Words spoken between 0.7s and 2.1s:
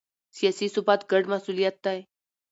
ثبات ګډ مسوولیت دی